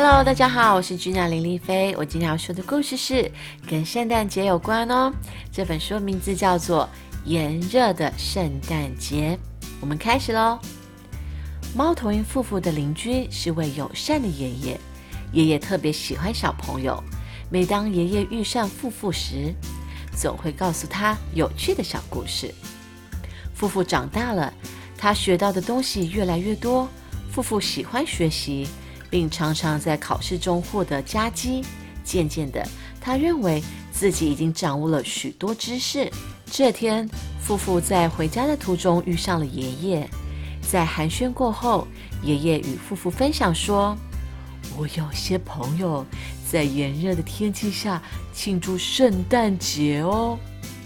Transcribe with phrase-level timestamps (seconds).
[0.00, 1.92] Hello，大家好，我是君娜林丽菲。
[1.98, 3.28] 我今天要说的故事是
[3.68, 5.12] 跟圣诞节有关哦。
[5.50, 6.88] 这本书名字叫做
[7.28, 9.36] 《炎热的圣诞节》。
[9.80, 10.56] 我们开始喽。
[11.74, 14.80] 猫头鹰夫妇的邻居是位友善的爷爷，
[15.32, 17.02] 爷爷特别喜欢小朋友。
[17.50, 19.52] 每当爷爷遇上夫妇时，
[20.16, 22.54] 总会告诉他有趣的小故事。
[23.52, 24.54] 夫妇长大了，
[24.96, 26.88] 他学到的东西越来越多。
[27.32, 28.68] 夫妇喜欢学习。
[29.10, 31.64] 并常常在考试中获得佳绩。
[32.04, 32.66] 渐渐的，
[33.00, 33.62] 他认为
[33.92, 36.10] 自己已经掌握了许多知识。
[36.50, 37.06] 这天，
[37.38, 40.08] 夫妇在回家的途中遇上了爷爷。
[40.62, 41.86] 在寒暄过后，
[42.22, 43.94] 爷爷与夫妇分享说
[44.78, 46.02] ：“我有些朋友
[46.50, 50.38] 在炎热的天气下庆祝圣诞节哦。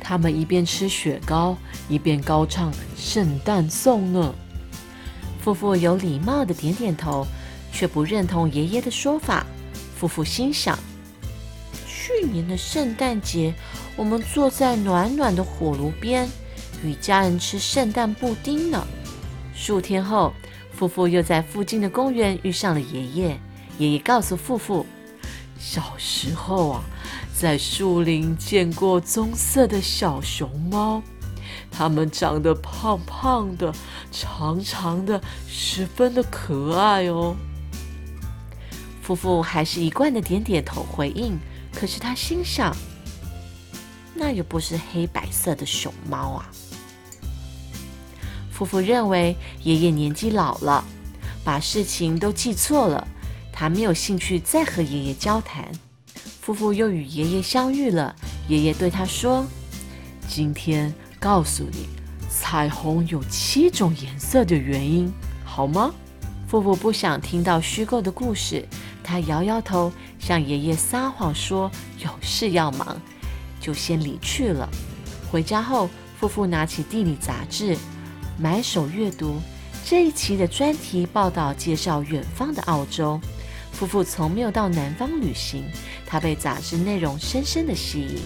[0.00, 1.56] 他们一边吃雪糕，
[1.88, 4.32] 一边高唱圣诞颂呢。”
[5.42, 7.26] 夫妇有礼貌的点点头。
[7.78, 9.46] 却不认同爷爷的说法。
[9.96, 10.76] 夫妇心想：
[11.86, 13.54] 去年的圣诞节，
[13.94, 16.28] 我们坐在暖暖的火炉边，
[16.82, 18.84] 与家人吃圣诞布丁呢。
[19.54, 20.32] 数天后，
[20.72, 23.40] 夫妇又在附近的公园遇上了爷爷。
[23.78, 24.84] 爷爷告诉夫妇，
[25.56, 26.82] 小时候啊，
[27.32, 31.00] 在树林见过棕色的小熊猫，
[31.70, 33.72] 它们长得胖胖的、
[34.10, 37.36] 长长的，十分的可爱哦。
[39.08, 41.38] 夫妇还是一贯的点点头回应，
[41.72, 42.76] 可是他心想，
[44.14, 46.50] 那又不是黑白色的熊猫啊。
[48.50, 50.84] 夫妇认为爷爷年纪老了，
[51.42, 53.08] 把事情都记错了，
[53.50, 55.66] 他没有兴趣再和爷爷交谈。
[56.42, 58.14] 夫妇又与爷爷相遇了，
[58.46, 59.42] 爷爷对他说
[60.28, 61.88] ：“今天告诉你，
[62.28, 65.10] 彩虹有七种颜色的原因，
[65.46, 65.94] 好吗？”
[66.46, 68.66] 夫妇不想听到虚构的故事。
[69.08, 73.00] 他摇摇头，向爷爷撒谎说有事要忙，
[73.58, 74.68] 就先离去了。
[75.32, 75.88] 回家后，
[76.20, 77.74] 夫妇拿起地理杂志，
[78.38, 79.40] 埋首阅读。
[79.82, 83.18] 这一期的专题报道介绍远方的澳洲。
[83.72, 85.64] 夫妇从没有到南方旅行，
[86.06, 88.18] 他被杂志内容深深的吸引。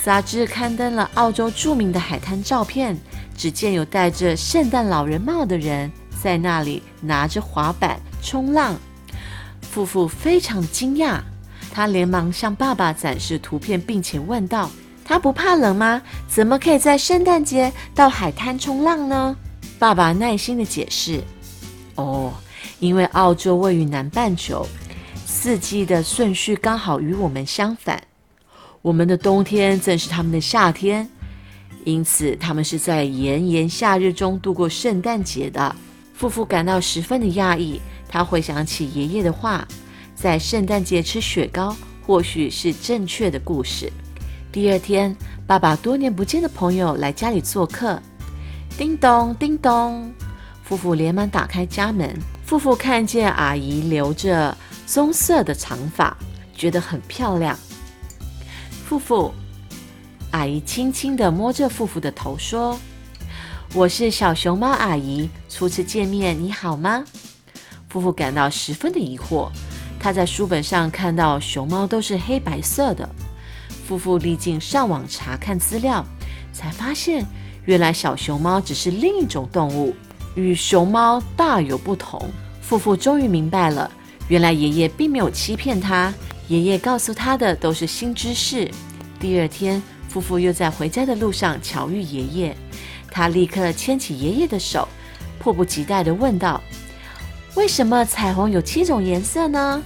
[0.00, 2.96] 杂志刊登了澳洲著名的海滩照片，
[3.36, 5.90] 只见有戴着圣诞老人帽的人
[6.22, 8.76] 在那里拿着滑板冲浪。
[9.70, 11.20] 夫妇非常惊讶，
[11.70, 14.70] 他连忙向爸爸展示图片，并且问道
[15.04, 16.02] ：“他不怕冷吗？
[16.26, 19.36] 怎么可以在圣诞节到海滩冲浪呢？”
[19.78, 21.22] 爸爸耐心的解释
[21.94, 22.32] ：“哦，
[22.80, 24.66] 因为澳洲位于南半球，
[25.24, 28.02] 四季的顺序刚好与我们相反。
[28.82, 31.08] 我们的冬天正是他们的夏天，
[31.84, 35.76] 因此他们是在炎炎夏日中度过圣诞节的。”
[36.14, 37.80] 夫妇感到十分的讶异。
[38.08, 39.66] 他回想起爷爷的话，
[40.14, 43.92] 在圣诞节吃雪糕或许是正确的故事。
[44.50, 45.14] 第二天，
[45.46, 48.00] 爸爸多年不见的朋友来家里做客，
[48.78, 50.10] 叮咚叮咚，
[50.64, 52.18] 夫妇连忙打开家门。
[52.46, 56.16] 夫妇看见阿姨留着棕色的长发，
[56.56, 57.58] 觉得很漂亮。
[58.86, 59.34] 夫妇，
[60.30, 62.78] 阿姨轻轻地摸着夫妇的头说
[63.74, 67.04] ：“我是小熊猫阿姨，初次见面，你好吗？”
[67.88, 69.48] 夫妇感到十分的疑惑，
[69.98, 73.08] 他在书本上看到熊猫都是黑白色的。
[73.86, 76.04] 夫妇历经上网查看资料，
[76.52, 77.24] 才发现
[77.64, 79.94] 原来小熊猫只是另一种动物，
[80.34, 82.20] 与熊猫大有不同。
[82.60, 83.90] 夫妇终于明白了，
[84.28, 86.12] 原来爷爷并没有欺骗他，
[86.48, 88.70] 爷爷告诉他的都是新知识。
[89.18, 92.56] 第二天，夫妇又在回家的路上巧遇爷爷，
[93.10, 94.86] 他立刻牵起爷爷的手，
[95.38, 96.62] 迫不及待地问道。
[97.54, 99.82] 为什么彩虹有七种颜色呢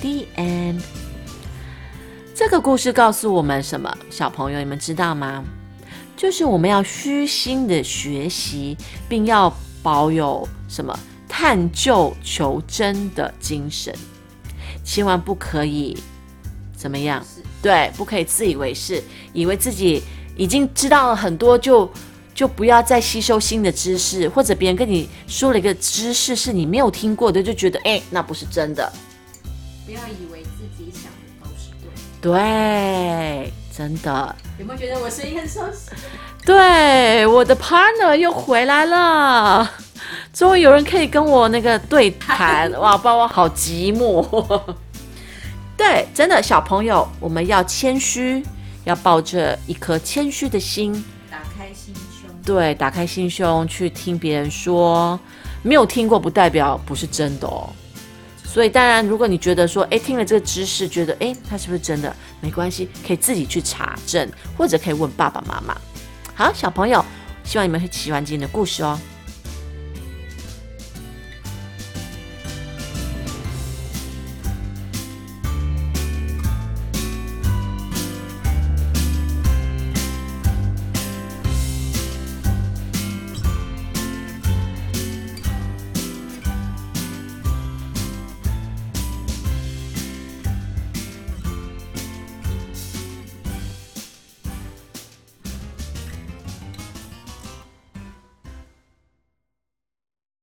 [0.00, 0.80] ？The end。
[2.34, 3.96] 这个故事告诉我们什么？
[4.10, 5.44] 小朋友，你们知道吗？
[6.16, 8.76] 就是我们要虚心的学习，
[9.08, 13.94] 并要保有什么探究求真的精神，
[14.82, 15.96] 千万不可以
[16.76, 17.24] 怎么样？
[17.60, 19.02] 对，不可以自以为是，
[19.32, 20.02] 以为自己
[20.36, 21.88] 已经知道了很多就。
[22.42, 28.92] 就不要再吸收新的知识，或者别人跟你说了一个知识是你没有听过的，就觉得哎，那不是真的。
[29.86, 31.70] 不要以为自己想的都是
[32.20, 32.32] 对。
[32.32, 34.34] 对，真的。
[34.58, 35.92] 有没有觉得我声音很熟悉？
[36.44, 39.70] 对，我的 partner 又回来了，
[40.32, 44.60] 终于有人可以跟我那个对谈， 哇，把我好寂寞。
[45.78, 48.44] 对，真的，小朋友，我们要谦虚，
[48.82, 51.04] 要抱着一颗谦虚的心。
[52.44, 55.18] 对，打开心胸去听别人说，
[55.62, 57.70] 没有听过不代表不是真的哦。
[58.44, 62.14] 所以当然，如果你觉得说，诶，听了这个知识，觉得诶，它是不是真的？
[62.40, 64.28] 没关系，可以自己去查证，
[64.58, 65.74] 或者可以问爸爸妈妈。
[66.34, 67.02] 好，小朋友，
[67.44, 68.98] 希望你们会喜欢今天的故事哦。